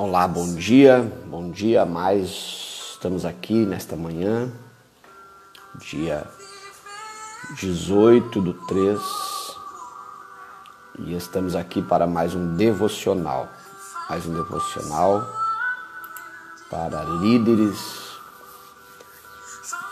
[0.00, 2.92] Olá, bom dia, bom dia mais.
[2.92, 4.48] Estamos aqui nesta manhã,
[5.74, 6.24] dia
[7.56, 9.00] 18 do 3,
[11.00, 13.48] e estamos aqui para mais um devocional.
[14.08, 15.26] Mais um devocional
[16.70, 17.76] para líderes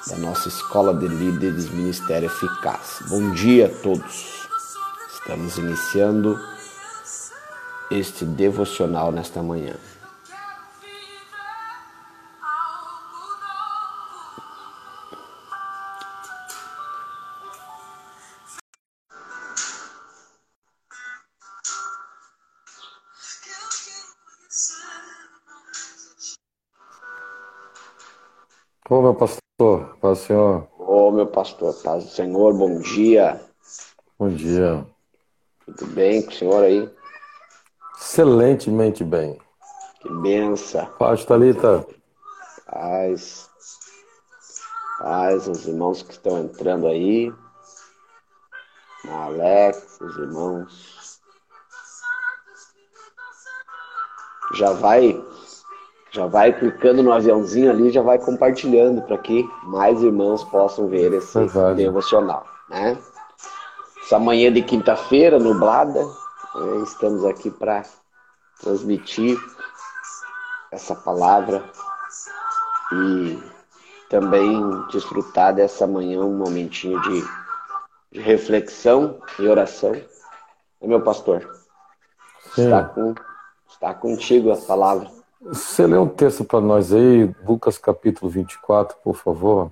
[0.06, 3.02] da nossa Escola de Líderes Ministério Eficaz.
[3.08, 4.46] Bom dia a todos.
[5.12, 6.38] Estamos iniciando
[7.90, 9.74] este devocional nesta manhã.
[30.06, 30.68] Paz do Senhor.
[30.78, 33.40] Ô, meu pastor, paz do Senhor, bom dia.
[34.18, 34.86] Bom dia.
[35.64, 36.88] Tudo bem com o senhor aí?
[37.98, 39.40] Excelentemente bem.
[40.00, 40.86] Que benção.
[40.98, 41.84] Paz, Thalita.
[42.66, 43.50] Paz.
[44.98, 47.32] Paz, os irmãos que estão entrando aí.
[49.08, 51.20] Alex, os irmãos.
[54.54, 55.20] Já vai
[56.16, 61.12] já vai clicando no aviãozinho ali, já vai compartilhando para que mais irmãos possam ver
[61.12, 61.76] esse Verdade.
[61.76, 62.96] devocional, né?
[64.02, 67.82] Essa manhã de quinta-feira, nublada, né, estamos aqui para
[68.62, 69.36] transmitir
[70.72, 71.62] essa palavra
[72.92, 73.38] e
[74.08, 74.58] também
[74.90, 77.24] desfrutar dessa manhã um momentinho de,
[78.12, 79.92] de reflexão e oração.
[80.80, 81.46] É meu pastor.
[82.56, 83.14] Está, com,
[83.68, 85.15] está contigo a palavra.
[85.48, 89.70] Você lê um texto para nós aí, Lucas capítulo 24, por favor.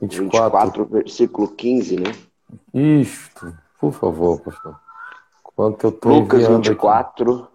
[0.00, 0.84] 24.
[0.84, 2.14] 24, versículo 15, né?
[2.72, 4.80] Isto, por favor, pastor.
[5.42, 7.48] Quanto eu tô Lucas 24, aqui.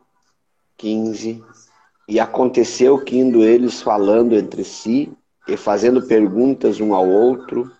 [0.78, 1.44] 15.
[2.07, 5.11] E aconteceu que indo eles falando entre si
[5.47, 7.72] e fazendo perguntas um ao outro,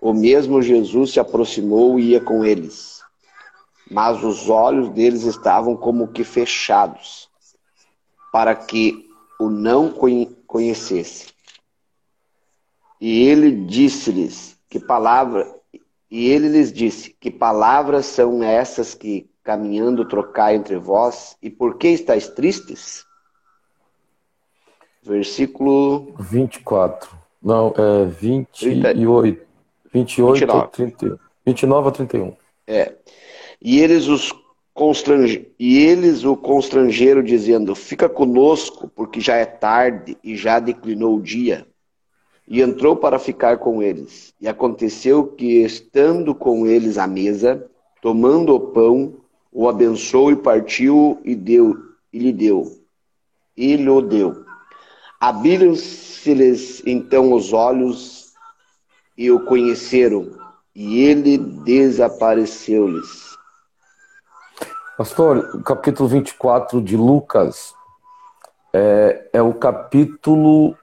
[0.00, 3.02] o mesmo Jesus se aproximou e ia com eles.
[3.90, 7.30] Mas os olhos deles estavam como que fechados
[8.32, 9.92] para que o não
[10.46, 11.28] conhecesse.
[12.98, 15.46] E ele disse-lhes que palavra
[16.10, 21.76] e ele lhes disse que palavras são essas que caminhando trocar entre vós e por
[21.76, 23.04] que estáis tristes?
[25.02, 27.10] Versículo 24.
[27.42, 29.46] Não, é 28.
[29.92, 30.68] 28 29.
[30.68, 32.36] 30, 29 a 31.
[32.66, 32.94] É.
[33.60, 34.32] E eles os
[34.74, 35.52] Constrange...
[35.58, 41.22] E eles o constrangeram, dizendo: Fica conosco, porque já é tarde e já declinou o
[41.22, 41.66] dia.
[42.48, 44.34] E entrou para ficar com eles.
[44.40, 47.68] E aconteceu que, estando com eles à mesa,
[48.00, 49.14] tomando o pão,
[49.52, 51.76] o abençoou e partiu e deu
[52.12, 52.78] e lhe deu.
[53.56, 54.44] E lhe deu.
[55.20, 58.32] Abriram-se-lhes então os olhos
[59.16, 60.30] e o conheceram,
[60.74, 63.31] e ele desapareceu-lhes.
[64.96, 67.74] Pastor, o capítulo 24 de Lucas
[68.74, 70.76] é, é o capítulo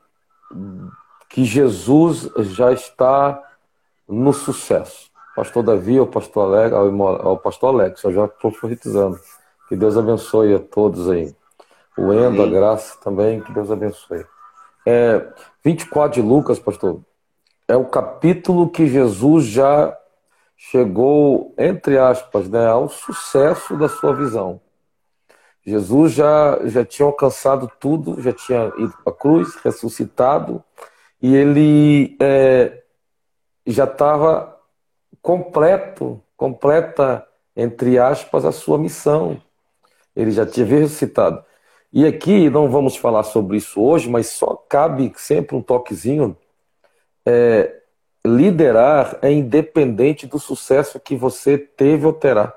[1.29, 3.39] que Jesus já está
[4.07, 5.11] no sucesso.
[5.35, 9.19] Pastor Davi, o pastor Alex, ao pastor Alex, eu já estou profetizando.
[9.67, 11.33] Que Deus abençoe a todos aí.
[11.95, 14.25] O Endo, a graça também, que Deus abençoe.
[14.87, 15.23] É,
[15.63, 16.99] 24 de Lucas, pastor,
[17.67, 19.95] é o capítulo que Jesus já
[20.61, 24.59] chegou, entre aspas, né, ao sucesso da sua visão.
[25.65, 30.61] Jesus já, já tinha alcançado tudo, já tinha ido para a cruz, ressuscitado,
[31.21, 32.83] e ele é,
[33.65, 34.59] já estava
[35.21, 39.41] completo, completa, entre aspas, a sua missão.
[40.13, 41.43] Ele já tinha ressuscitado.
[41.91, 46.37] E aqui não vamos falar sobre isso hoje, mas só cabe sempre um toquezinho.
[47.25, 47.78] É,
[48.29, 52.53] liderar é independente do sucesso que você teve ou terá.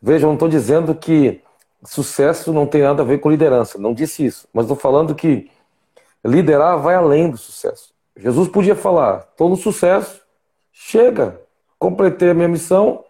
[0.00, 1.42] Veja, eu não estou dizendo que
[1.84, 5.50] sucesso não tem nada a ver com liderança, não disse isso, mas estou falando que
[6.24, 7.94] liderar vai além do sucesso.
[8.16, 10.22] Jesus podia falar: estou no sucesso,
[10.72, 11.40] chega,
[11.78, 13.04] completei a minha missão,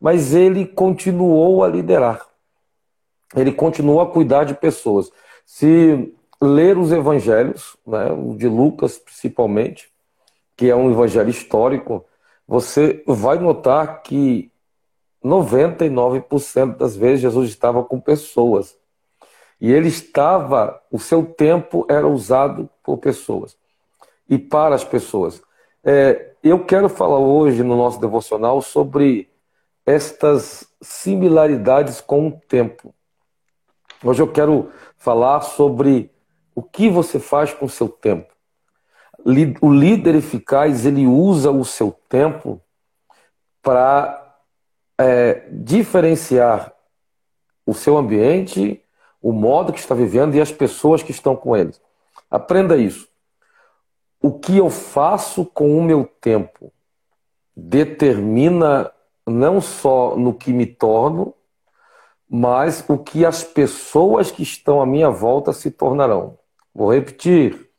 [0.00, 2.26] mas ele continuou a liderar.
[3.34, 5.10] Ele continuou a cuidar de pessoas.
[5.44, 9.89] Se ler os evangelhos, né, de Lucas principalmente,
[10.60, 12.04] que é um evangelho histórico,
[12.46, 14.52] você vai notar que
[15.24, 18.76] 99% das vezes Jesus estava com pessoas.
[19.58, 23.56] E ele estava, o seu tempo era usado por pessoas
[24.28, 25.40] e para as pessoas.
[25.82, 29.30] É, eu quero falar hoje no nosso devocional sobre
[29.86, 32.94] estas similaridades com o tempo.
[34.04, 36.10] Hoje eu quero falar sobre
[36.54, 38.30] o que você faz com o seu tempo.
[39.60, 42.60] O líder eficaz, ele usa o seu tempo
[43.62, 44.36] para
[44.98, 46.72] é, diferenciar
[47.66, 48.82] o seu ambiente,
[49.22, 51.72] o modo que está vivendo e as pessoas que estão com ele.
[52.30, 53.08] Aprenda isso.
[54.22, 56.72] O que eu faço com o meu tempo
[57.56, 58.90] determina
[59.26, 61.34] não só no que me torno,
[62.28, 66.38] mas o que as pessoas que estão à minha volta se tornarão.
[66.74, 67.69] Vou repetir.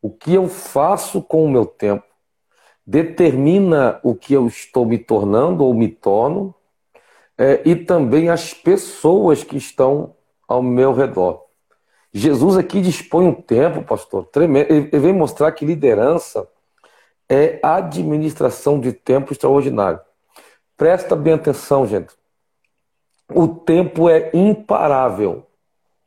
[0.00, 2.04] O que eu faço com o meu tempo
[2.86, 6.54] determina o que eu estou me tornando ou me torno,
[7.36, 10.14] é, e também as pessoas que estão
[10.48, 11.44] ao meu redor.
[12.12, 14.70] Jesus aqui dispõe um tempo, pastor, tremendo.
[14.70, 16.48] Ele vem mostrar que liderança
[17.28, 20.00] é administração de tempo extraordinário.
[20.76, 22.14] Presta bem atenção, gente.
[23.34, 25.46] O tempo é imparável.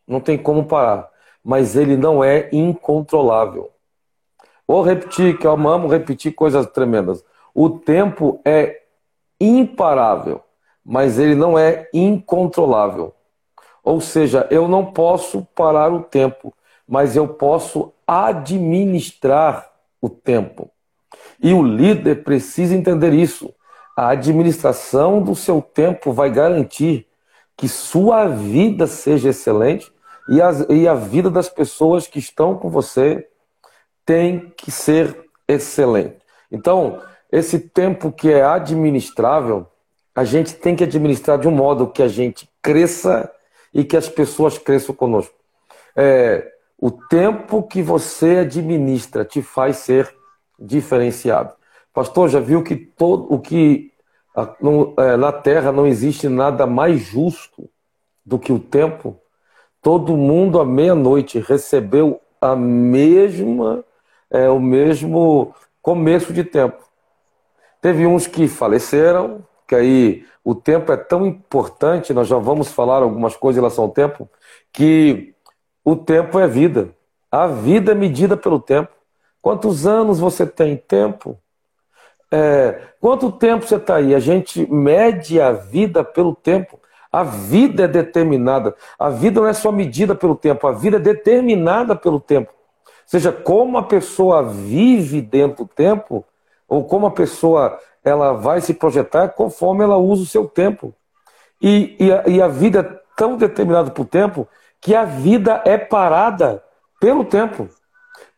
[0.07, 1.09] Não tem como parar.
[1.43, 3.71] Mas ele não é incontrolável.
[4.69, 7.25] Vou repetir, que eu amo repetir coisas tremendas.
[7.55, 8.83] O tempo é
[9.41, 10.43] imparável,
[10.85, 13.11] mas ele não é incontrolável.
[13.83, 16.53] Ou seja, eu não posso parar o tempo,
[16.87, 19.67] mas eu posso administrar
[19.99, 20.69] o tempo.
[21.41, 23.51] E o líder precisa entender isso.
[23.97, 27.07] A administração do seu tempo vai garantir
[27.57, 29.91] que sua vida seja excelente
[30.29, 33.27] e, as, e a vida das pessoas que estão com você
[34.09, 35.15] tem que ser
[35.47, 36.17] excelente.
[36.51, 36.99] Então,
[37.31, 39.67] esse tempo que é administrável,
[40.15, 43.31] a gente tem que administrar de um modo que a gente cresça
[43.71, 45.35] e que as pessoas cresçam conosco.
[45.95, 46.43] É,
[46.75, 50.11] o tempo que você administra te faz ser
[50.59, 51.53] diferenciado.
[51.93, 53.91] Pastor, já viu que todo o que
[54.97, 57.69] é, na Terra não existe nada mais justo
[58.25, 59.21] do que o tempo?
[59.83, 63.85] Todo mundo à meia-noite recebeu a mesma,
[64.31, 66.83] é, o mesmo começo de tempo.
[67.81, 73.01] Teve uns que faleceram, que aí o tempo é tão importante, nós já vamos falar
[73.01, 74.29] algumas coisas em relação ao tempo,
[74.73, 75.33] que
[75.83, 76.89] o tempo é vida.
[77.31, 78.91] A vida é medida pelo tempo.
[79.41, 80.75] Quantos anos você tem?
[80.75, 81.37] Tempo.
[82.31, 84.13] É, quanto tempo você está aí?
[84.13, 86.79] A gente mede a vida pelo tempo.
[87.11, 88.75] A vida é determinada.
[88.97, 92.51] A vida não é só medida pelo tempo, a vida é determinada pelo tempo.
[93.09, 96.23] Seja, como a pessoa vive dentro do tempo,
[96.67, 100.93] ou como a pessoa ela vai se projetar conforme ela usa o seu tempo.
[101.59, 104.47] E, e, a, e a vida é tão determinada pelo tempo
[104.79, 106.63] que a vida é parada
[106.99, 107.67] pelo tempo.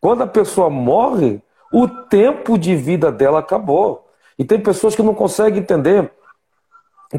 [0.00, 4.08] Quando a pessoa morre, o tempo de vida dela acabou.
[4.38, 6.10] E tem pessoas que não conseguem entender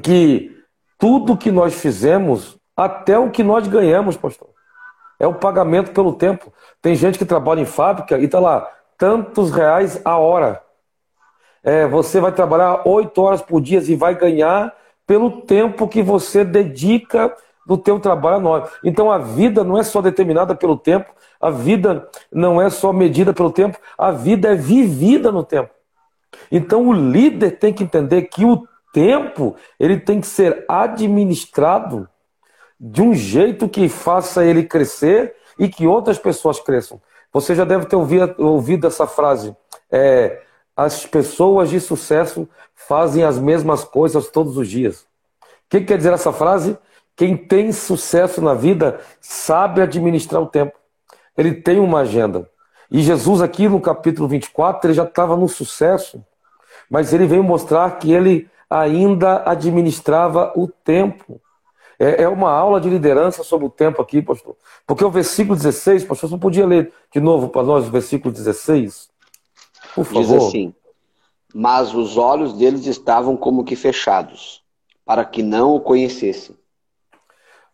[0.01, 0.59] que
[0.97, 4.49] tudo que nós fizemos, até o que nós ganhamos, pastor,
[5.23, 6.51] é o pagamento pelo tempo.
[6.81, 10.61] Tem gente que trabalha em fábrica e está lá, tantos reais a hora.
[11.63, 14.73] É, você vai trabalhar oito horas por dia e vai ganhar
[15.07, 17.33] pelo tempo que você dedica
[17.65, 18.69] do teu trabalho a nós.
[18.83, 21.09] Então a vida não é só determinada pelo tempo,
[21.39, 25.69] a vida não é só medida pelo tempo, a vida é vivida no tempo.
[26.51, 32.09] Então o líder tem que entender que o tempo ele tem que ser administrado
[32.85, 37.01] de um jeito que faça ele crescer e que outras pessoas cresçam.
[37.31, 39.55] Você já deve ter ouvido, ouvido essa frase.
[39.89, 40.41] É,
[40.75, 45.07] as pessoas de sucesso fazem as mesmas coisas todos os dias.
[45.41, 46.77] O que quer dizer essa frase?
[47.15, 50.73] Quem tem sucesso na vida sabe administrar o tempo.
[51.37, 52.49] Ele tem uma agenda.
[52.91, 56.21] E Jesus, aqui no capítulo 24, ele já estava no sucesso,
[56.89, 61.39] mas ele veio mostrar que ele ainda administrava o tempo.
[62.03, 64.57] É, é uma aula de liderança sobre o tempo aqui, pastor.
[64.85, 69.09] Porque o versículo 16, pastor, você podia ler de novo para nós o versículo 16?
[69.95, 70.21] Por favor.
[70.21, 70.73] Diz assim:
[71.53, 74.61] Mas os olhos deles estavam como que fechados,
[75.05, 76.57] para que não o conhecessem.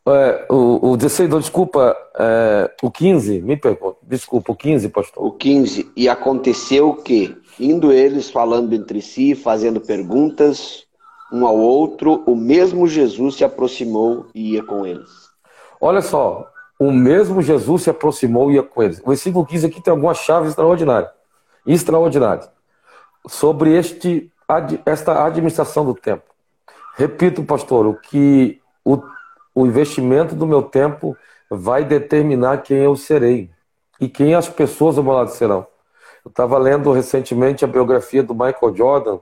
[0.07, 5.23] É, o, o 16, não, desculpa, é, o 15, me pergunto, desculpa, o 15, pastor.
[5.23, 10.87] O 15, e aconteceu que, indo eles falando entre si, fazendo perguntas
[11.31, 15.29] um ao outro, o mesmo Jesus se aproximou e ia com eles.
[15.79, 18.99] Olha só, o mesmo Jesus se aproximou e ia com eles.
[19.03, 21.11] O versículo 15 aqui tem algumas chaves extraordinárias,
[21.65, 22.49] extraordinárias,
[23.27, 24.31] sobre este,
[24.85, 26.23] esta administração do tempo.
[26.95, 28.97] Repito, pastor, o que o
[29.53, 31.17] o investimento do meu tempo
[31.49, 33.49] vai determinar quem eu serei
[33.99, 35.67] e quem as pessoas ao meu lado serão.
[36.23, 39.19] Eu estava lendo recentemente a biografia do Michael Jordan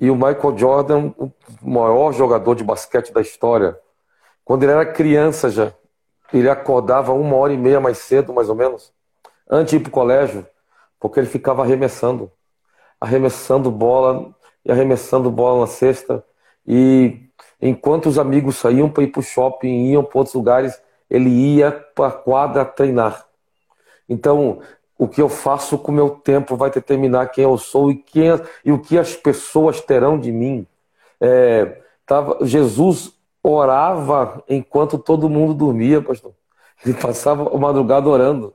[0.00, 1.30] e o Michael Jordan, o
[1.62, 3.78] maior jogador de basquete da história,
[4.44, 5.72] quando ele era criança já,
[6.32, 8.92] ele acordava uma hora e meia mais cedo, mais ou menos,
[9.48, 10.46] antes de ir para o colégio,
[10.98, 12.30] porque ele ficava arremessando.
[13.00, 16.24] Arremessando bola e arremessando bola na cesta.
[16.66, 17.28] E
[17.60, 21.72] enquanto os amigos saíam para ir para o shopping, iam para outros lugares, ele ia
[21.94, 23.26] para a quadra treinar.
[24.08, 24.60] Então,
[25.00, 28.28] o que eu faço com o meu tempo vai determinar quem eu sou e, quem,
[28.62, 30.66] e o que as pessoas terão de mim.
[31.18, 36.34] É, tava, Jesus orava enquanto todo mundo dormia, pastor.
[36.84, 38.52] Ele passava a madrugada orando.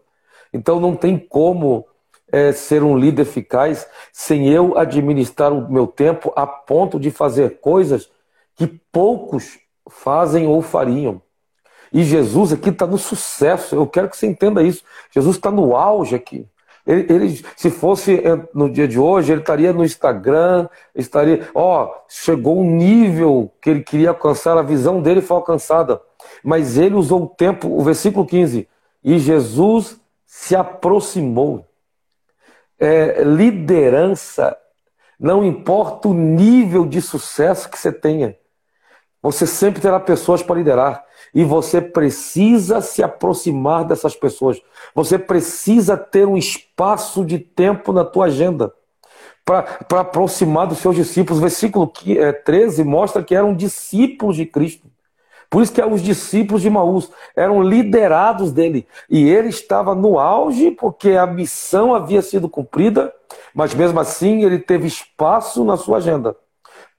[0.53, 1.83] Então não tem como
[2.31, 7.59] é, ser um líder eficaz sem eu administrar o meu tempo a ponto de fazer
[7.59, 8.07] coisas
[8.53, 9.57] que poucos
[9.89, 11.19] fazem ou fariam.
[11.95, 13.73] E Jesus aqui está no sucesso.
[13.73, 14.83] Eu quero que você entenda isso.
[15.11, 16.45] Jesus está no auge aqui.
[16.85, 21.89] Ele, ele, se fosse é, no dia de hoje, ele estaria no Instagram, estaria, ó,
[22.09, 26.01] chegou um nível que ele queria alcançar, a visão dele foi alcançada.
[26.43, 28.67] Mas ele usou o tempo, o versículo 15,
[29.01, 31.65] e Jesus se aproximou.
[32.77, 34.57] É, liderança,
[35.17, 38.35] não importa o nível de sucesso que você tenha,
[39.21, 41.05] você sempre terá pessoas para liderar.
[41.35, 44.61] E você precisa se aproximar dessas pessoas.
[44.95, 48.73] Você precisa ter um espaço de tempo na tua agenda
[49.43, 51.41] para aproximar dos seus discípulos.
[51.41, 51.91] Versículo
[52.45, 54.87] 13 é, mostra que eram discípulos de Cristo.
[55.49, 58.87] Por isso que os discípulos de Maús eram liderados dele.
[59.09, 63.13] E ele estava no auge, porque a missão havia sido cumprida,
[63.53, 66.33] mas mesmo assim ele teve espaço na sua agenda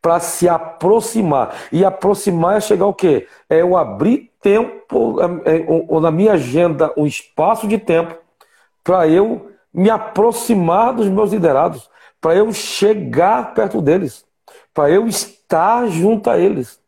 [0.07, 1.57] para se aproximar.
[1.73, 3.27] E aproximar é chegar ao quê?
[3.51, 8.17] É eu abrir tempo, é, é, ou na minha agenda, um espaço de tempo
[8.85, 14.25] para eu me aproximar dos meus liderados, para eu chegar perto deles,
[14.73, 16.79] para eu estar junto a eles.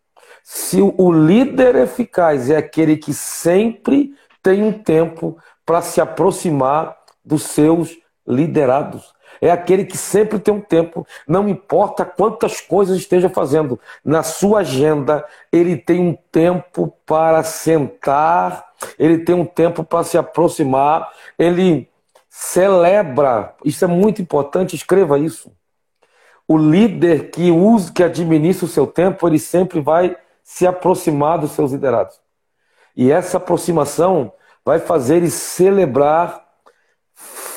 [0.45, 7.43] Se o líder eficaz é aquele que sempre tem um tempo para se aproximar dos
[7.43, 9.13] seus liderados.
[9.41, 14.61] É aquele que sempre tem um tempo, não importa quantas coisas esteja fazendo, na sua
[14.61, 21.89] agenda, ele tem um tempo para sentar, ele tem um tempo para se aproximar, ele
[22.29, 23.55] celebra.
[23.65, 25.53] Isso é muito importante, escreva isso.
[26.47, 31.53] O líder que usa, que administra o seu tempo, ele sempre vai se aproximar dos
[31.53, 32.19] seus liderados.
[32.97, 34.33] E essa aproximação
[34.65, 36.48] vai fazer ele celebrar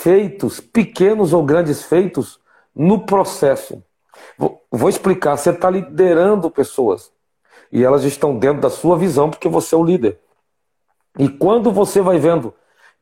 [0.01, 2.39] feitos, pequenos ou grandes feitos,
[2.75, 3.83] no processo.
[4.71, 5.37] Vou explicar.
[5.37, 7.11] Você está liderando pessoas
[7.71, 10.19] e elas estão dentro da sua visão porque você é o líder.
[11.19, 12.53] E quando você vai vendo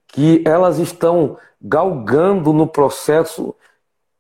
[0.08, 3.56] que elas estão galgando no processo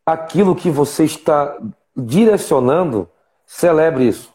[0.05, 1.57] aquilo que você está
[1.95, 3.09] direcionando,
[3.45, 4.33] celebre isso.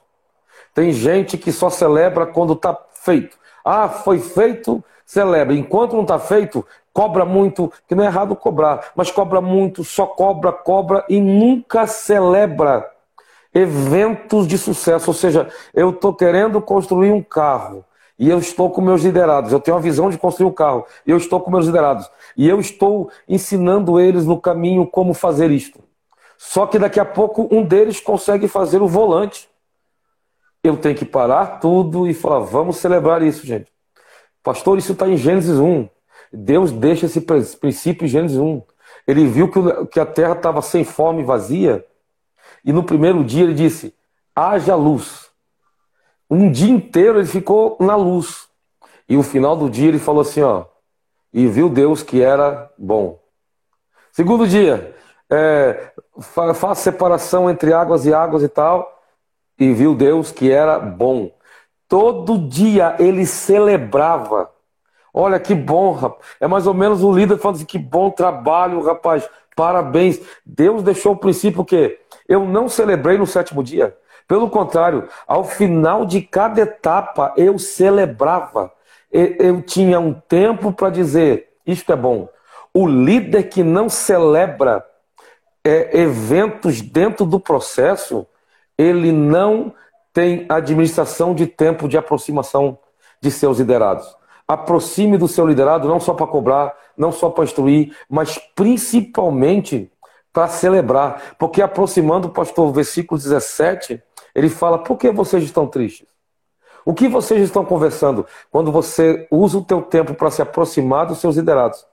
[0.74, 3.38] Tem gente que só celebra quando está feito.
[3.64, 5.54] Ah, foi feito, celebra.
[5.54, 10.06] Enquanto não está feito, cobra muito, que não é errado cobrar, mas cobra muito, só
[10.06, 12.88] cobra, cobra e nunca celebra
[13.52, 15.10] eventos de sucesso.
[15.10, 17.84] Ou seja, eu estou querendo construir um carro
[18.18, 19.52] e eu estou com meus liderados.
[19.52, 22.10] Eu tenho a visão de construir um carro e eu estou com meus liderados.
[22.36, 25.80] E eu estou ensinando eles no caminho como fazer isto.
[26.36, 29.48] Só que daqui a pouco um deles consegue fazer o volante.
[30.62, 33.73] Eu tenho que parar tudo e falar: vamos celebrar isso, gente.
[34.44, 35.88] Pastor, isso está em Gênesis 1.
[36.30, 38.62] Deus deixa esse princípio em Gênesis 1.
[39.06, 39.50] Ele viu
[39.90, 41.84] que a terra estava sem fome e vazia,
[42.64, 43.94] e no primeiro dia ele disse:
[44.36, 45.30] haja luz.
[46.30, 48.46] Um dia inteiro ele ficou na luz.
[49.08, 50.66] E no final do dia ele falou assim: ó,
[51.32, 53.18] e viu Deus que era bom.
[54.12, 54.94] Segundo dia,
[55.30, 55.92] é,
[56.54, 59.02] faz separação entre águas e águas e tal,
[59.58, 61.30] e viu Deus que era bom.
[61.94, 64.50] Todo dia ele celebrava
[65.16, 66.26] Olha que bom, rapaz.
[66.40, 69.30] É mais ou menos o líder falando assim: que bom trabalho, rapaz.
[69.54, 70.20] Parabéns.
[70.44, 71.96] Deus deixou o princípio que
[72.28, 73.96] eu não celebrei no sétimo dia.
[74.26, 78.72] Pelo contrário, ao final de cada etapa eu celebrava.
[79.12, 82.28] Eu tinha um tempo para dizer: isto é bom.
[82.72, 84.84] O líder que não celebra
[85.62, 88.26] é, eventos dentro do processo,
[88.76, 89.72] ele não
[90.14, 92.78] tem administração de tempo de aproximação
[93.20, 94.16] de seus liderados
[94.46, 99.90] aproxime do seu liderado, não só para cobrar, não só para instruir, mas principalmente
[100.32, 101.34] para celebrar.
[101.38, 104.02] Porque aproximando o pastor, versículo 17,
[104.34, 106.06] ele fala: por que vocês estão tristes?
[106.84, 108.26] O que vocês estão conversando?
[108.50, 111.84] Quando você usa o teu tempo para se aproximar dos seus liderados,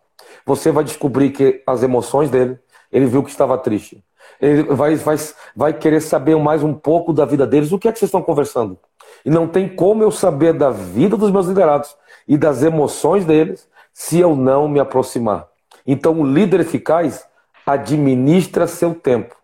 [0.46, 2.60] você vai descobrir que as emoções dele,
[2.92, 4.04] ele viu que estava triste.
[4.42, 5.16] Ele vai, vai,
[5.56, 7.72] vai querer saber mais um pouco da vida deles.
[7.72, 8.78] O que é que vocês estão conversando?
[9.24, 11.96] E não tem como eu saber da vida dos meus liderados
[12.28, 15.48] e das emoções deles se eu não me aproximar.
[15.86, 17.26] Então, o líder eficaz
[17.66, 19.36] administra seu tempo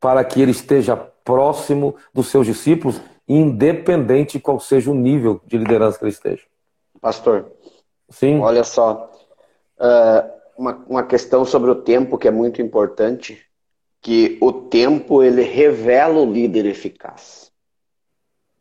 [0.00, 5.98] para que ele esteja próximo dos seus discípulos, independente qual seja o nível de liderança
[5.98, 6.42] que ele esteja.
[7.00, 7.46] Pastor,
[8.10, 8.40] Sim.
[8.40, 9.10] olha só,
[9.78, 13.42] uh, uma, uma questão sobre o tempo que é muito importante,
[14.04, 17.50] que o tempo ele revela o líder eficaz.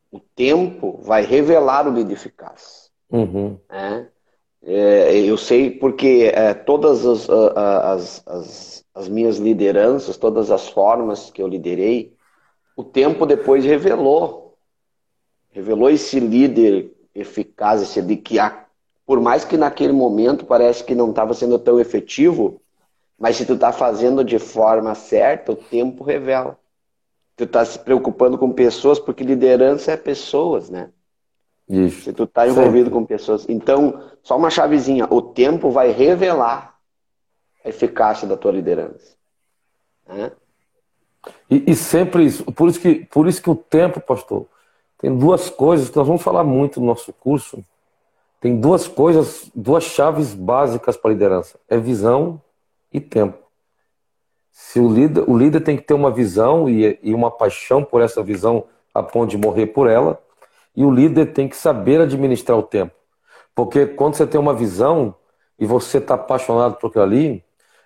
[0.09, 2.89] O tempo vai revelar o líder eficaz.
[3.11, 3.59] Uhum.
[3.69, 4.05] É?
[4.65, 11.29] É, eu sei porque é, todas as, as, as, as, minhas lideranças, todas as formas
[11.29, 12.15] que eu liderei,
[12.73, 14.57] o tempo depois revelou.
[15.51, 18.37] Revelou esse líder eficaz, esse de que,
[19.05, 22.61] por mais que naquele momento parece que não estava sendo tão efetivo,
[23.23, 26.59] mas se tu está fazendo de forma certa, o tempo revela.
[27.37, 30.89] Tu está se preocupando com pessoas, porque liderança é pessoas, né?
[31.69, 32.01] Isso.
[32.01, 33.45] Se tu está envolvido com pessoas.
[33.47, 35.07] Então, só uma chavezinha.
[35.09, 36.77] O tempo vai revelar
[37.63, 39.15] a eficácia da tua liderança.
[40.05, 40.29] Né?
[41.49, 42.43] E, e, sempre isso.
[42.51, 44.45] Por isso, que, por isso que o tempo, pastor,
[44.97, 47.63] tem duas coisas que nós vamos falar muito no nosso curso.
[48.41, 51.57] Tem duas coisas, duas chaves básicas para a liderança.
[51.69, 52.41] É visão
[52.93, 53.37] e tempo.
[54.51, 58.01] Se o líder, o líder tem que ter uma visão e, e uma paixão por
[58.01, 60.21] essa visão a ponto de morrer por ela,
[60.75, 62.93] e o líder tem que saber administrar o tempo.
[63.55, 65.15] Porque quando você tem uma visão
[65.57, 67.43] e você está apaixonado por aquilo ali,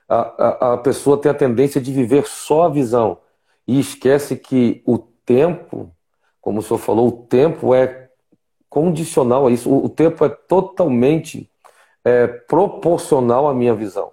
[0.07, 3.19] a, a, a, pessoa tem a tendência de viver só a visão.
[3.67, 5.91] E esquece que o tempo,
[6.39, 8.09] como o senhor falou, o tempo é
[8.69, 9.69] condicional a isso.
[9.69, 11.49] O, o tempo é totalmente
[12.03, 14.11] é, proporcional à minha visão.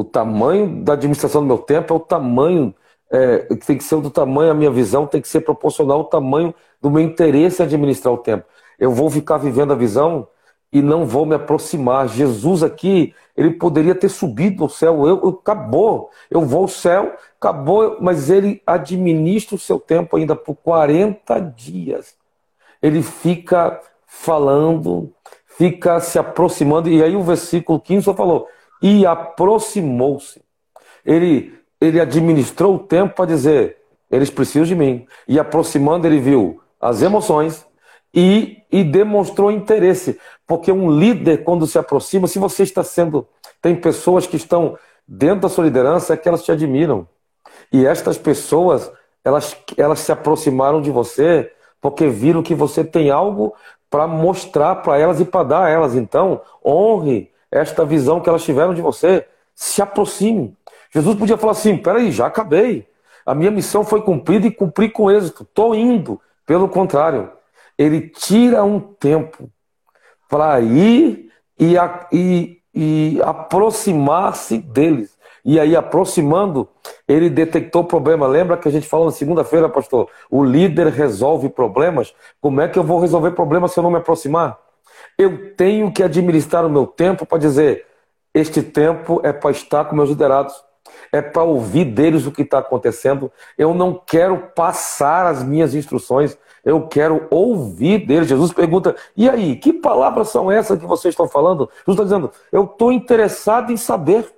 [0.00, 2.74] O tamanho da administração do meu tempo é o tamanho
[3.10, 6.54] é, tem que ser do tamanho, a minha visão tem que ser proporcional ao tamanho
[6.80, 8.46] do meu interesse em administrar o tempo.
[8.78, 10.26] Eu vou ficar vivendo a visão
[10.72, 12.08] e não vou me aproximar.
[12.08, 17.14] Jesus aqui, ele poderia ter subido ao céu, eu, eu, acabou, eu vou ao céu,
[17.38, 22.14] acabou, mas ele administra o seu tempo ainda por 40 dias.
[22.80, 25.12] Ele fica falando,
[25.58, 28.48] fica se aproximando, e aí o versículo 15 só falou,
[28.82, 30.42] e aproximou-se.
[31.04, 33.78] Ele ele administrou o tempo para dizer:
[34.10, 35.06] eles precisam de mim.
[35.26, 37.66] E aproximando, ele viu as emoções
[38.12, 40.18] e, e demonstrou interesse.
[40.46, 43.26] Porque um líder, quando se aproxima, se você está sendo.
[43.62, 47.06] Tem pessoas que estão dentro da sua liderança é que elas te admiram.
[47.72, 48.90] E estas pessoas,
[49.24, 53.54] elas, elas se aproximaram de você porque viram que você tem algo
[53.88, 55.94] para mostrar para elas e para dar a elas.
[55.94, 59.26] Então, honre esta visão que elas tiveram de você.
[59.54, 60.56] Se aproxime.
[60.92, 62.88] Jesus podia falar assim: peraí, já acabei.
[63.24, 65.42] A minha missão foi cumprida e cumpri com êxito.
[65.42, 66.20] Estou indo.
[66.46, 67.30] Pelo contrário,
[67.78, 69.48] ele tira um tempo
[70.28, 71.74] para ir e,
[72.12, 75.18] e, e aproximar-se deles.
[75.44, 76.68] E aí, aproximando,
[77.08, 78.26] ele detectou o problema.
[78.26, 80.08] Lembra que a gente falou na segunda-feira, pastor?
[80.30, 82.14] O líder resolve problemas.
[82.40, 84.58] Como é que eu vou resolver problemas se eu não me aproximar?
[85.18, 87.86] Eu tenho que administrar o meu tempo para dizer:
[88.34, 90.54] este tempo é para estar com meus liderados
[91.12, 93.30] é para ouvir deles o que está acontecendo.
[93.56, 98.28] Eu não quero passar as minhas instruções, eu quero ouvir deles.
[98.28, 101.68] Jesus pergunta: e aí, que palavras são essas que vocês estão falando?
[101.86, 104.30] Jesus está dizendo: eu estou interessado em saber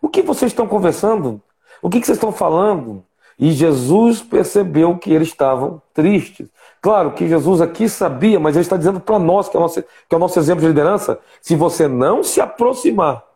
[0.00, 1.40] o que vocês estão conversando,
[1.82, 3.04] o que, que vocês estão falando.
[3.38, 6.48] E Jesus percebeu que eles estavam tristes.
[6.80, 9.82] Claro que Jesus aqui sabia, mas ele está dizendo para nós, que é, o nosso,
[9.82, 13.28] que é o nosso exemplo de liderança: se você não se aproximar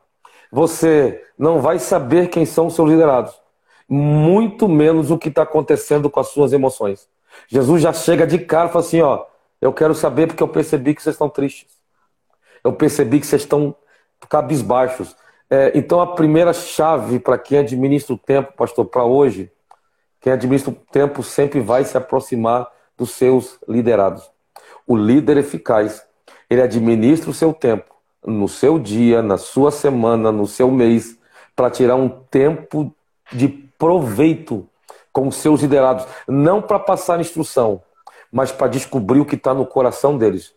[0.53, 3.35] você não vai saber quem são os seus liderados,
[3.89, 7.09] muito menos o que está acontecendo com as suas emoções.
[7.49, 9.25] Jesus já chega de cara e fala assim: ó,
[9.61, 11.73] eu quero saber porque eu percebi que vocês estão tristes.
[12.63, 13.75] Eu percebi que vocês estão
[14.29, 15.17] cabisbaixos.
[15.49, 19.51] É, então, a primeira chave para quem administra o tempo, pastor, para hoje,
[20.23, 24.31] quem administra o tempo sempre vai se aproximar dos seus liderados.
[24.87, 26.03] O líder eficaz,
[26.49, 27.93] ele administra o seu tempo
[28.25, 31.19] no seu dia, na sua semana, no seu mês,
[31.57, 32.95] para tirar um tempo
[33.33, 34.67] de proveito
[35.13, 36.07] com os seus liderados.
[36.29, 37.83] Não para passar instrução,
[38.31, 40.55] mas para descobrir o que está no coração deles,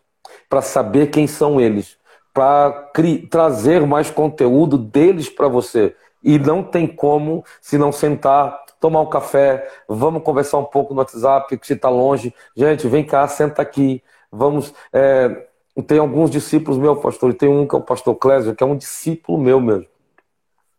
[0.48, 1.98] para saber quem são eles,
[2.34, 2.92] para
[3.30, 5.96] trazer mais conteúdo deles para você.
[6.26, 11.00] E não tem como se não sentar, tomar um café, vamos conversar um pouco no
[11.00, 12.34] WhatsApp, que você está longe.
[12.56, 14.04] Gente, vem cá, senta aqui.
[14.32, 14.74] Vamos.
[14.92, 15.48] É,
[15.86, 18.68] tem alguns discípulos meus, pastor, e tem um que é o pastor Clésio, que é
[18.68, 19.86] um discípulo meu mesmo.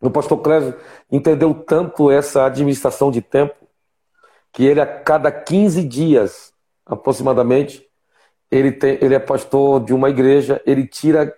[0.00, 0.74] O pastor Clésio
[1.10, 3.54] entendeu tanto essa administração de tempo
[4.52, 6.52] que ele, a cada 15 dias,
[6.84, 7.86] aproximadamente,
[8.50, 11.32] ele, tem, ele é pastor de uma igreja, ele tira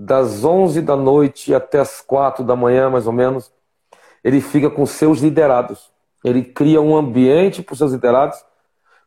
[0.00, 3.50] das 11 da noite até as 4 da manhã, mais ou menos,
[4.22, 5.90] ele fica com seus liderados.
[6.24, 8.38] Ele cria um ambiente para os seus liderados,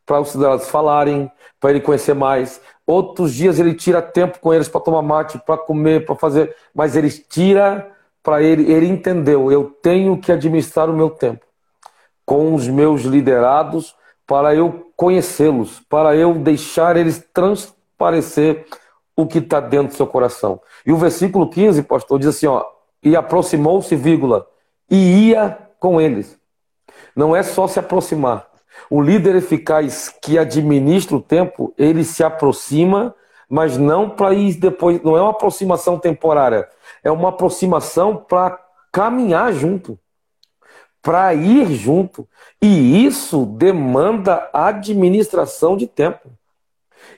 [0.06, 2.60] para os liderados falarem, para ele conhecer mais.
[2.86, 6.94] Outros dias ele tira tempo com eles para tomar mate, para comer, para fazer, mas
[6.94, 7.90] ele tira
[8.22, 11.46] para ele, ele entendeu, eu tenho que administrar o meu tempo
[12.26, 13.96] com os meus liderados
[14.28, 18.68] para eu conhecê-los, para eu deixar eles transparecer
[19.22, 20.62] o que está dentro do seu coração.
[20.86, 22.66] E o versículo 15, pastor, diz assim: ó,
[23.04, 24.48] e aproximou-se, vírgula,
[24.90, 26.40] e ia com eles.
[27.16, 28.48] Não é só se aproximar.
[28.90, 33.16] O líder eficaz que administra o tempo, ele se aproxima,
[33.50, 36.68] mas não para ir depois, não é uma aproximação temporária,
[37.04, 38.60] é uma aproximação para
[38.92, 40.00] caminhar junto,
[41.02, 42.28] para ir junto.
[42.62, 46.30] E isso demanda administração de tempo.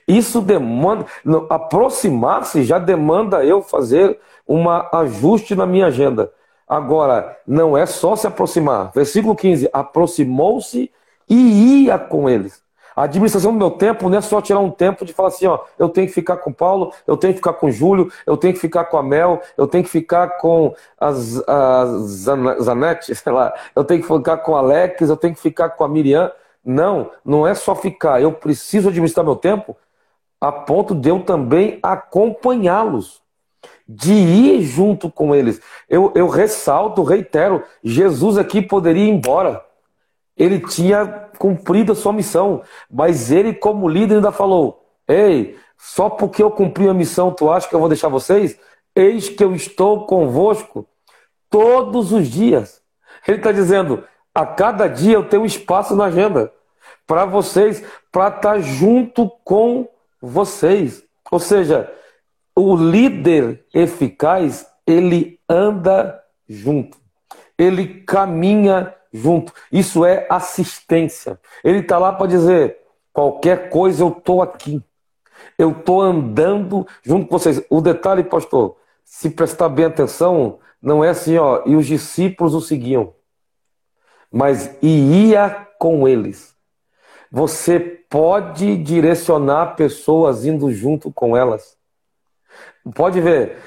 [0.06, 1.06] Isso demanda.
[1.48, 4.18] Aproximar-se já demanda eu fazer
[4.48, 6.30] um ajuste na minha agenda.
[6.68, 8.90] Agora, não é só se aproximar.
[8.94, 10.90] Versículo 15: aproximou-se
[11.28, 12.64] e ia com eles.
[12.96, 15.58] A administração do meu tempo não é só tirar um tempo de falar assim, ó,
[15.78, 18.60] eu tenho que ficar com Paulo, eu tenho que ficar com Júlio, eu tenho que
[18.60, 21.88] ficar com a Mel, eu tenho que ficar com as, as
[22.62, 25.88] Zanete, sei lá, eu tenho que ficar com Alex, eu tenho que ficar com a
[25.88, 26.30] Miriam.
[26.64, 29.76] Não, não é só ficar, eu preciso administrar meu tempo
[30.40, 33.22] a ponto de eu também acompanhá-los,
[33.88, 35.60] de ir junto com eles.
[35.88, 39.64] Eu, eu ressalto, reitero, Jesus aqui poderia ir embora.
[40.36, 41.06] Ele tinha
[41.38, 46.88] cumprido a sua missão, mas ele, como líder, ainda falou: Ei, só porque eu cumpri
[46.88, 48.58] a missão, tu acha que eu vou deixar vocês?
[48.94, 50.86] Eis que eu estou convosco
[51.48, 52.82] todos os dias.
[53.26, 56.52] Ele está dizendo: a cada dia eu tenho espaço na agenda
[57.06, 59.88] para vocês, para estar tá junto com
[60.20, 61.04] vocês.
[61.30, 61.90] Ou seja,
[62.56, 66.98] o líder eficaz, ele anda junto.
[67.56, 69.52] Ele caminha junto.
[69.70, 71.40] Isso é assistência.
[71.62, 72.78] Ele está lá para dizer:
[73.12, 74.82] qualquer coisa eu estou aqui.
[75.58, 77.62] Eu estou andando junto com vocês.
[77.70, 82.60] O detalhe, pastor, se prestar bem atenção, não é assim, ó, e os discípulos o
[82.60, 83.14] seguiam,
[84.34, 86.56] mas ia com eles.
[87.30, 91.76] Você pode direcionar pessoas indo junto com elas.
[92.96, 93.58] Pode ver,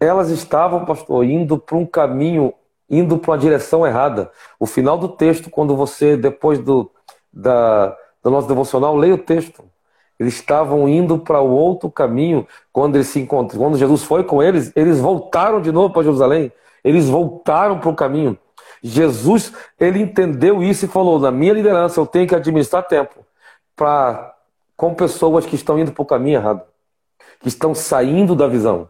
[0.00, 2.52] elas estavam, pastor, indo para um caminho,
[2.90, 4.28] indo para uma direção errada.
[4.58, 6.90] O final do texto, quando você, depois do,
[7.32, 9.62] da, do nosso devocional, leia o texto.
[10.18, 13.60] Eles estavam indo para o outro caminho quando eles se encontram.
[13.60, 16.50] Quando Jesus foi com eles, eles voltaram de novo para Jerusalém.
[16.82, 18.36] Eles voltaram para o caminho.
[18.86, 23.26] Jesus, ele entendeu isso e falou: na minha liderança eu tenho que administrar tempo
[23.74, 24.34] para
[24.76, 26.62] com pessoas que estão indo para o caminho errado,
[27.40, 28.88] que estão saindo da visão.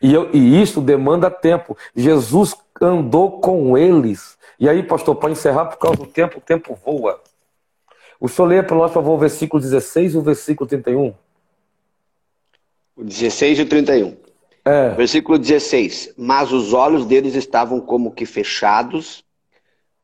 [0.00, 1.76] E, eu, e isso demanda tempo.
[1.96, 4.36] Jesus andou com eles.
[4.58, 7.20] E aí, pastor, para encerrar, por causa do tempo, o tempo voa.
[8.20, 11.14] O senhor lê para nós, por favor, o versículo 16 e o versículo 31.
[12.96, 14.16] O 16 e o 31.
[14.64, 14.90] É.
[14.90, 16.14] Versículo 16.
[16.16, 19.23] Mas os olhos deles estavam como que fechados,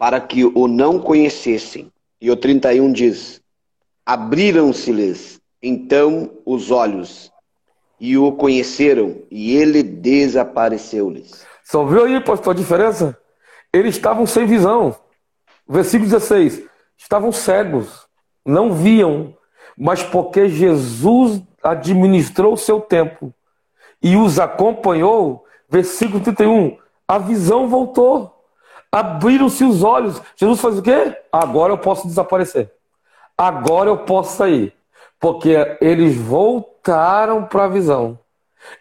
[0.01, 1.93] para que o não conhecessem.
[2.19, 3.43] E o 31 diz:
[4.07, 7.31] Abriram-se-lhes então os olhos
[8.01, 11.45] e o conheceram, e ele desapareceu-lhes.
[11.63, 13.19] Só viu aí, pastor, a diferença?
[13.71, 14.97] Eles estavam sem visão.
[15.69, 16.63] Versículo 16:
[16.97, 18.07] estavam cegos,
[18.45, 19.37] não viam,
[19.77, 23.35] mas porque Jesus administrou o seu tempo
[24.03, 28.40] e os acompanhou, versículo 31, a visão voltou.
[28.93, 30.21] Abriram-se os olhos.
[30.37, 31.17] Jesus faz o quê?
[31.31, 32.73] Agora eu posso desaparecer.
[33.37, 34.75] Agora eu posso sair.
[35.19, 38.19] Porque eles voltaram para a visão.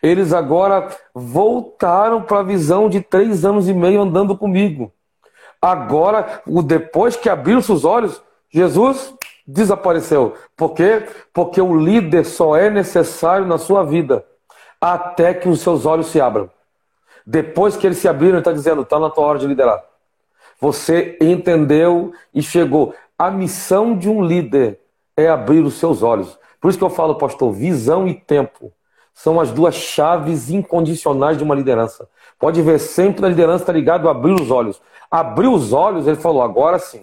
[0.02, 4.92] Eles agora voltaram para a visão de três anos e meio andando comigo.
[5.62, 9.14] Agora, depois que abriram seus olhos, Jesus
[9.46, 10.36] desapareceu.
[10.56, 11.06] Por quê?
[11.34, 14.26] Porque o líder só é necessário na sua vida
[14.80, 16.50] até que os seus olhos se abram.
[17.26, 19.84] Depois que eles se abriram, ele está dizendo: está na tua hora de liderar.
[20.60, 22.94] Você entendeu e chegou.
[23.18, 24.80] A missão de um líder
[25.16, 26.38] é abrir os seus olhos.
[26.60, 28.72] Por isso que eu falo, pastor, visão e tempo
[29.14, 32.08] são as duas chaves incondicionais de uma liderança.
[32.40, 34.82] Pode ver, sempre na liderança está ligado a abrir os olhos.
[35.12, 37.02] Abrir os olhos, ele falou, agora sim.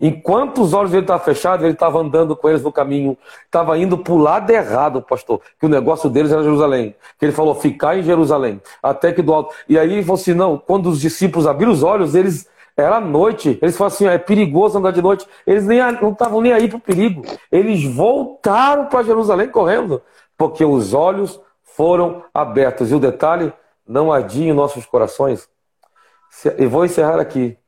[0.00, 3.98] Enquanto os olhos dele estavam fechados, ele estava andando com eles no caminho, estava indo
[3.98, 6.94] para o lado errado, pastor, que o negócio deles era Jerusalém.
[7.18, 9.52] Que ele falou, ficar em Jerusalém, até que do alto.
[9.68, 12.48] E aí ele falou assim: não, quando os discípulos abriram os olhos, eles
[12.78, 13.58] Era noite.
[13.60, 15.26] Eles falaram assim: é perigoso andar de noite.
[15.44, 17.22] Eles nem, não estavam nem aí para o perigo.
[17.50, 20.00] Eles voltaram para Jerusalém correndo,
[20.36, 22.92] porque os olhos foram abertos.
[22.92, 23.52] E o detalhe:
[23.86, 25.48] não adiem nossos corações.
[26.56, 27.58] E vou encerrar aqui.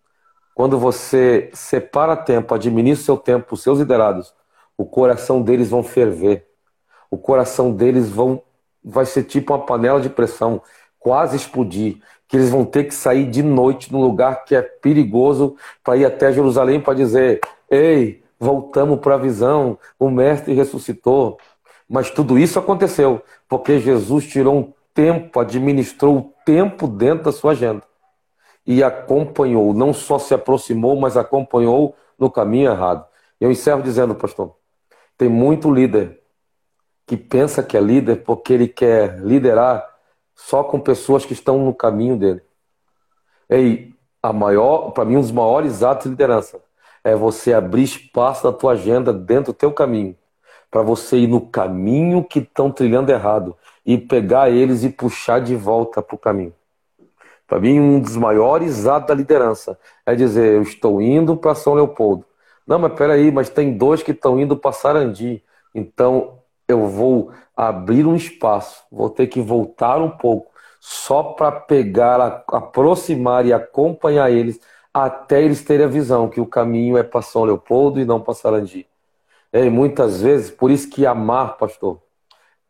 [0.54, 4.32] Quando você separa tempo, administra seu tempo, os seus liderados,
[4.76, 6.46] o coração deles vão ferver.
[7.10, 8.42] O coração deles vão
[8.82, 10.62] vai ser tipo uma panela de pressão,
[10.98, 15.56] quase explodir, que eles vão ter que sair de noite num lugar que é perigoso
[15.82, 21.38] para ir até Jerusalém para dizer: "Ei, voltamos para a visão, o mestre ressuscitou".
[21.88, 27.50] Mas tudo isso aconteceu porque Jesus tirou um tempo, administrou o tempo dentro da sua
[27.50, 27.82] agenda
[28.64, 33.04] e acompanhou, não só se aproximou, mas acompanhou no caminho errado.
[33.40, 34.54] Eu encerro dizendo, pastor,
[35.18, 36.20] tem muito líder
[37.06, 39.89] que pensa que é líder porque ele quer liderar
[40.40, 42.42] só com pessoas que estão no caminho dele.
[43.50, 46.58] E a maior, para mim, um dos maiores atos de liderança
[47.04, 50.16] é você abrir espaço na tua agenda dentro do teu caminho,
[50.70, 55.54] para você ir no caminho que estão trilhando errado e pegar eles e puxar de
[55.54, 56.54] volta para o caminho.
[57.46, 61.74] Para mim, um dos maiores atos da liderança é dizer: eu estou indo para São
[61.74, 62.24] Leopoldo.
[62.66, 65.42] Não, mas peraí, mas tem dois que estão indo para Sarandi.
[65.74, 66.38] Então,
[66.70, 73.44] eu vou abrir um espaço, vou ter que voltar um pouco, só para pegar, aproximar
[73.44, 74.60] e acompanhar eles,
[74.92, 78.34] até eles terem a visão que o caminho é para São Leopoldo e não para
[78.34, 78.88] Sarandi.
[79.52, 82.00] E muitas vezes, por isso que amar, pastor,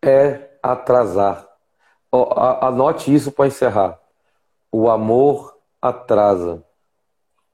[0.03, 1.47] é atrasar.
[2.61, 3.99] Anote isso para encerrar.
[4.73, 6.65] O amor atrasa.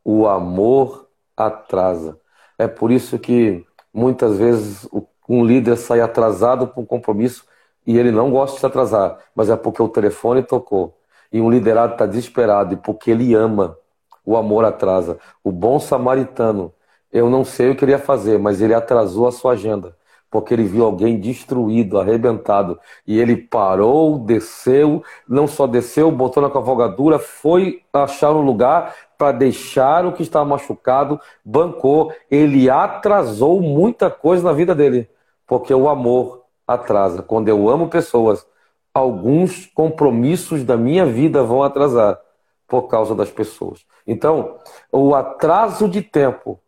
[0.05, 2.19] O amor atrasa.
[2.59, 7.45] É por isso que muitas vezes o um líder sai atrasado para um compromisso
[7.87, 10.99] e ele não gosta de se atrasar, mas é porque o telefone tocou.
[11.33, 13.77] E um liderado está desesperado e porque ele ama,
[14.25, 15.19] o amor atrasa.
[15.43, 16.73] O bom samaritano,
[17.13, 19.97] eu não sei o que ele ia fazer, mas ele atrasou a sua agenda
[20.31, 22.79] porque ele viu alguém destruído, arrebentado.
[23.07, 29.33] E ele parou, desceu, não só desceu, botou na cavalgadura, foi achar um lugar para
[29.33, 32.13] deixar o que estava machucado, bancou.
[32.31, 35.09] Ele atrasou muita coisa na vida dele
[35.47, 37.23] porque o amor atrasa.
[37.23, 38.47] Quando eu amo pessoas,
[38.93, 42.19] alguns compromissos da minha vida vão atrasar
[42.67, 43.85] por causa das pessoas.
[44.07, 44.59] Então,
[44.91, 46.61] o atraso de tempo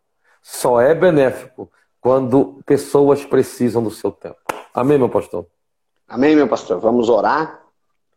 [0.43, 4.37] só é benéfico quando pessoas precisam do seu tempo.
[4.73, 5.47] Amém, meu pastor?
[6.07, 6.79] Amém, meu pastor.
[6.79, 7.63] Vamos orar.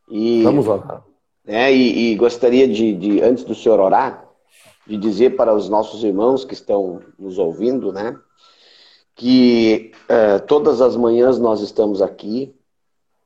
[0.10, 1.04] E, Vamos orar.
[1.46, 4.26] É, e, e gostaria de, de, antes do senhor orar,
[4.86, 8.16] de dizer para os nossos irmãos que estão nos ouvindo, né?
[9.16, 12.54] Que é, todas as manhãs nós estamos aqui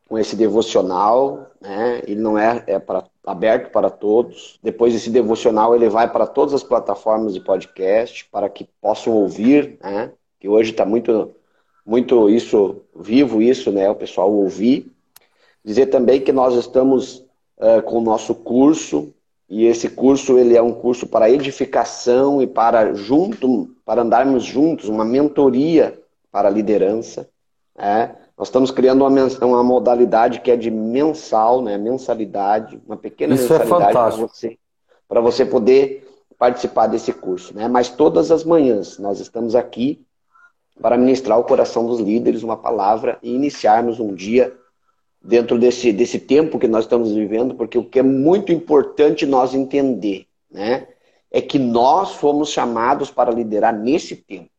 [0.07, 2.01] com esse devocional, né?
[2.05, 4.59] Ele não é, é para, aberto para todos.
[4.61, 9.77] Depois esse devocional ele vai para todas as plataformas de podcast para que possam ouvir,
[9.81, 10.11] né?
[10.39, 11.33] Que hoje está muito,
[11.85, 13.89] muito isso vivo isso, né?
[13.89, 14.91] O pessoal ouvir.
[15.63, 17.25] Dizer também que nós estamos
[17.57, 19.14] é, com o nosso curso
[19.49, 24.89] e esse curso ele é um curso para edificação e para junto, para andarmos juntos,
[24.89, 25.99] uma mentoria
[26.31, 27.29] para a liderança.
[27.77, 28.09] É.
[28.37, 31.77] Nós estamos criando uma, uma modalidade que é de mensal, né?
[31.77, 34.57] mensalidade, uma pequena Isso é mensalidade é para você,
[35.07, 37.55] para você poder participar desse curso.
[37.55, 37.67] Né?
[37.67, 40.03] Mas todas as manhãs nós estamos aqui
[40.81, 44.53] para ministrar o coração dos líderes uma palavra e iniciarmos um dia
[45.25, 49.53] dentro desse, desse tempo que nós estamos vivendo, porque o que é muito importante nós
[49.53, 50.87] entender, né,
[51.31, 54.49] é que nós fomos chamados para liderar nesse tempo.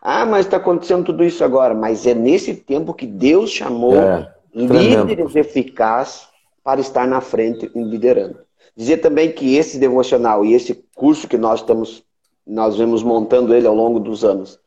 [0.00, 4.32] Ah, mas está acontecendo tudo isso agora, mas é nesse tempo que Deus chamou é,
[4.54, 6.28] líderes eficazes
[6.62, 8.38] para estar na frente e liderando.
[8.76, 12.04] Dizer também que esse devocional e esse curso que nós estamos,
[12.46, 14.58] nós vemos montando ele ao longo dos anos,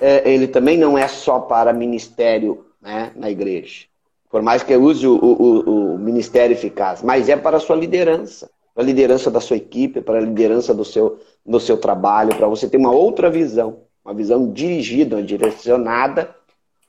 [0.00, 3.86] é, ele também não é só para ministério né, na igreja.
[4.30, 8.50] Por mais que use o, o, o ministério eficaz, mas é para a sua liderança,
[8.74, 12.46] para a liderança da sua equipe, para a liderança do seu, do seu trabalho, para
[12.46, 16.34] você ter uma outra visão, uma visão dirigida, direcionada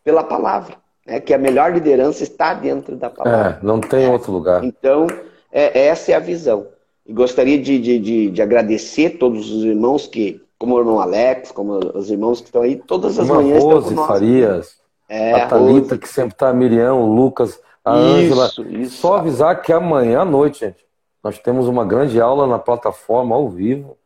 [0.04, 0.76] pela palavra.
[1.06, 1.20] Né?
[1.20, 3.60] Que a melhor liderança está dentro da palavra.
[3.62, 4.10] É, não tem é.
[4.10, 4.64] outro lugar.
[4.64, 5.08] Então,
[5.52, 6.68] é, essa é a visão.
[7.06, 11.52] E gostaria de, de, de, de agradecer todos os irmãos que, como o irmão Alex,
[11.52, 13.64] como os irmãos que estão aí, todas as Uma manhãs.
[13.64, 14.79] Rose, Farias.
[15.10, 18.50] É, a Thalita, que sempre tá, a Miriam, o Lucas, a Ângela.
[18.90, 20.86] Só avisar que amanhã à noite, gente,
[21.24, 23.98] nós temos uma grande aula na plataforma ao vivo.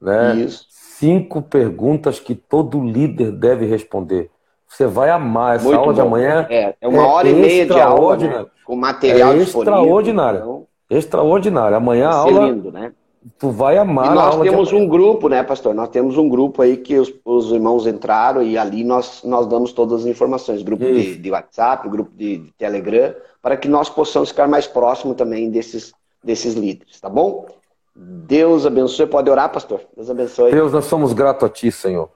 [0.00, 0.36] Né?
[0.36, 0.66] Isso.
[0.70, 4.30] Cinco perguntas que todo líder deve responder.
[4.68, 5.94] Você vai amar essa Muito aula bom.
[5.94, 6.46] de amanhã.
[6.48, 8.46] É, é uma é hora e meia de aula, né?
[8.64, 10.38] com material é extraordinário.
[10.38, 11.76] Então, extraordinário.
[11.76, 12.46] Amanhã a aula.
[12.46, 12.92] Lindo, né?
[13.38, 14.12] Tu vai amar.
[14.12, 14.74] E nós temos de...
[14.74, 15.74] um grupo, né, pastor?
[15.74, 19.72] Nós temos um grupo aí que os, os, irmãos entraram e ali nós, nós damos
[19.72, 20.62] todas as informações.
[20.62, 25.14] Grupo de, de, WhatsApp, grupo de, de, Telegram, para que nós possamos ficar mais próximo
[25.14, 27.46] também desses, desses líderes, tá bom?
[27.94, 29.06] Deus abençoe.
[29.06, 29.80] Pode orar, pastor?
[29.94, 30.50] Deus abençoe.
[30.50, 32.08] Deus, nós somos gratos a Ti, Senhor.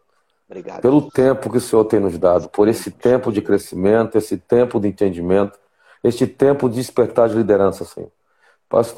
[0.49, 0.81] Obrigado.
[0.81, 1.13] Pelo Deus.
[1.13, 4.89] tempo que o Senhor tem nos dado, por esse tempo de crescimento, esse tempo de
[4.89, 5.59] entendimento,
[6.03, 8.11] este tempo de despertar de liderança, Senhor.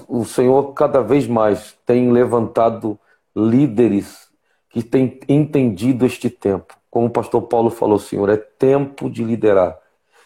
[0.09, 2.99] O Senhor cada vez mais tem levantado
[3.35, 4.29] líderes
[4.71, 6.77] que têm entendido este tempo.
[6.91, 9.79] Como o pastor Paulo falou, Senhor, é tempo de liderar.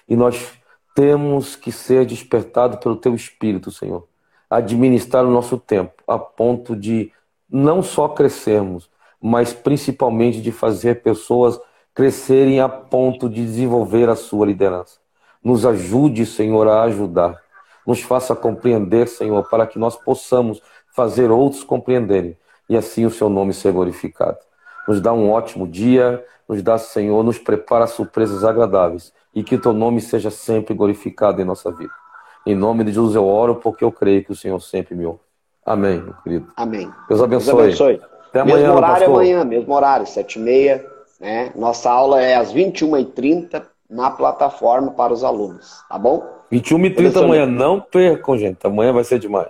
[0.08, 0.52] E nós
[0.94, 4.06] temos que ser despertados pelo Teu Espírito, Senhor.
[4.48, 7.12] Administrar o nosso tempo a ponto de
[7.50, 8.88] não só crescermos,
[9.20, 11.60] mas principalmente de fazer pessoas
[11.94, 14.98] crescerem a ponto de desenvolver a sua liderança.
[15.44, 17.41] Nos ajude, Senhor, a ajudar
[17.86, 20.60] nos faça compreender, Senhor, para que nós possamos
[20.94, 22.36] fazer outros compreenderem
[22.68, 24.38] e assim o seu nome ser glorificado.
[24.86, 29.60] Nos dá um ótimo dia, nos dá, Senhor, nos prepara surpresas agradáveis e que o
[29.60, 31.92] teu nome seja sempre glorificado em nossa vida.
[32.44, 35.20] Em nome de Jesus eu oro porque eu creio que o Senhor sempre me ouve.
[35.64, 36.52] Amém, meu querido.
[36.56, 36.90] Amém.
[37.08, 37.54] Deus abençoe.
[37.54, 38.00] Deus abençoe.
[38.28, 39.14] Até amanhã, mesmo horário pastor.
[39.14, 40.86] amanhã, mesmo horário, sete e meia.
[41.20, 41.52] Né?
[41.54, 46.26] Nossa aula é às 21h30 na plataforma para os alunos, tá bom?
[46.52, 47.46] 21 e 30 amanhã.
[47.46, 48.58] Não percam, gente.
[48.66, 49.48] Amanhã vai ser demais.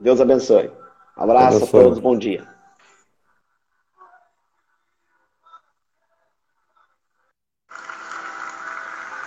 [0.00, 0.70] Deus abençoe.
[1.14, 1.80] Abraço abençoe.
[1.80, 1.98] a todos.
[1.98, 2.42] Bom dia.